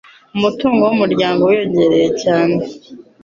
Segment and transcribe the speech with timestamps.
[0.35, 2.57] Umutungo wumuryango wiyongereye cyane